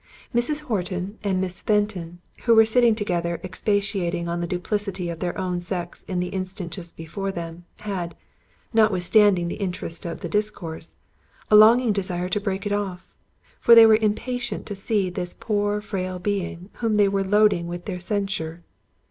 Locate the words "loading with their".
17.23-17.99